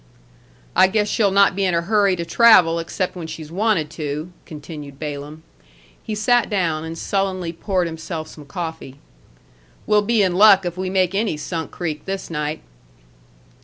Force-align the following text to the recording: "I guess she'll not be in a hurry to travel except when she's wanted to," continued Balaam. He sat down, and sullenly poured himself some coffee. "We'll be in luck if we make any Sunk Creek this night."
"I 0.75 0.87
guess 0.87 1.07
she'll 1.07 1.29
not 1.29 1.55
be 1.55 1.63
in 1.63 1.75
a 1.75 1.81
hurry 1.83 2.15
to 2.15 2.25
travel 2.25 2.79
except 2.79 3.15
when 3.15 3.27
she's 3.27 3.51
wanted 3.51 3.91
to," 3.91 4.31
continued 4.47 4.97
Balaam. 4.99 5.43
He 6.01 6.15
sat 6.15 6.49
down, 6.49 6.83
and 6.83 6.97
sullenly 6.97 7.53
poured 7.53 7.85
himself 7.85 8.27
some 8.27 8.45
coffee. 8.45 8.95
"We'll 9.85 10.01
be 10.01 10.23
in 10.23 10.33
luck 10.33 10.65
if 10.65 10.75
we 10.75 10.89
make 10.89 11.13
any 11.13 11.37
Sunk 11.37 11.69
Creek 11.69 12.05
this 12.05 12.31
night." 12.31 12.63